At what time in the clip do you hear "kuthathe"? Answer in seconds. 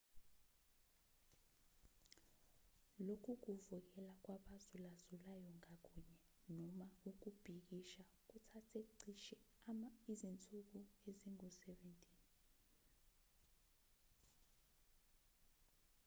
8.29-8.79